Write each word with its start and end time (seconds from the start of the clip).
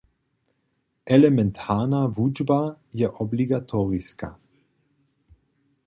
Elementarna 1.17 2.01
wučba 2.15 2.57
je 3.03 3.09
obligatoriska. 3.27 4.35